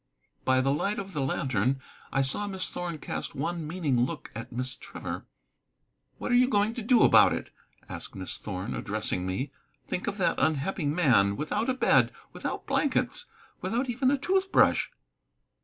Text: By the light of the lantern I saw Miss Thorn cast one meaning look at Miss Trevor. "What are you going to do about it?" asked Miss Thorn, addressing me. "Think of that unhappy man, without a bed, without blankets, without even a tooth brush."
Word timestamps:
By 0.45 0.61
the 0.61 0.73
light 0.73 0.97
of 0.97 1.13
the 1.13 1.21
lantern 1.21 1.79
I 2.11 2.23
saw 2.23 2.47
Miss 2.47 2.67
Thorn 2.67 2.97
cast 2.97 3.35
one 3.35 3.67
meaning 3.67 4.03
look 4.03 4.31
at 4.33 4.51
Miss 4.51 4.75
Trevor. 4.75 5.27
"What 6.17 6.31
are 6.31 6.35
you 6.35 6.47
going 6.47 6.73
to 6.73 6.81
do 6.81 7.03
about 7.03 7.33
it?" 7.33 7.51
asked 7.87 8.15
Miss 8.15 8.35
Thorn, 8.39 8.73
addressing 8.73 9.27
me. 9.27 9.51
"Think 9.87 10.07
of 10.07 10.17
that 10.17 10.39
unhappy 10.39 10.87
man, 10.87 11.37
without 11.37 11.69
a 11.69 11.75
bed, 11.75 12.11
without 12.33 12.65
blankets, 12.65 13.27
without 13.61 13.91
even 13.91 14.09
a 14.09 14.17
tooth 14.17 14.51
brush." 14.51 14.91